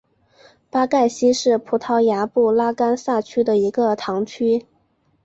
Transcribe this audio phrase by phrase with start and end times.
[0.71, 4.65] 巴盖希是葡萄牙布拉干萨区的一个堂区。